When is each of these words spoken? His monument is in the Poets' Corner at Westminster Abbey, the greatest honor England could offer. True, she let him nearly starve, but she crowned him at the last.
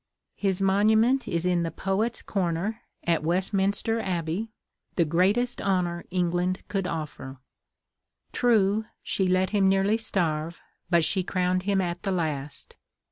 His 0.35 0.63
monument 0.63 1.27
is 1.27 1.45
in 1.45 1.61
the 1.61 1.69
Poets' 1.69 2.23
Corner 2.23 2.81
at 3.03 3.21
Westminster 3.21 3.99
Abbey, 3.99 4.49
the 4.95 5.05
greatest 5.05 5.61
honor 5.61 6.05
England 6.09 6.63
could 6.67 6.87
offer. 6.87 7.37
True, 8.31 8.85
she 9.03 9.27
let 9.27 9.51
him 9.51 9.69
nearly 9.69 9.97
starve, 9.99 10.59
but 10.89 11.05
she 11.05 11.21
crowned 11.23 11.61
him 11.69 11.81
at 11.81 12.01
the 12.01 12.11
last. 12.11 12.77